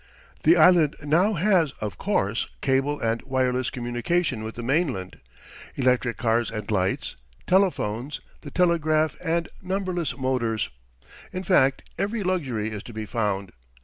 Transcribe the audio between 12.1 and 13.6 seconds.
luxury is to be found.